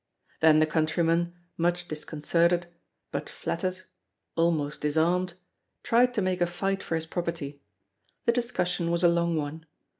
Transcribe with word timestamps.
Then 0.39 0.57
the 0.59 0.65
countryman, 0.65 1.35
much 1.57 1.87
disconcerted, 1.87 2.65
but 3.11 3.29
flattered 3.29 3.81
almost 4.35 4.81
disarmed, 4.81 5.35
tried 5.83 6.11
to 6.15 6.23
make 6.23 6.41
a 6.41 6.47
fight 6.47 6.81
for 6.81 6.95
his 6.95 7.05
property. 7.05 7.61
The 8.25 8.31
discussion 8.31 8.89
was 8.89 9.03
a 9.03 9.07
long 9.07 9.35
one. 9.37 9.67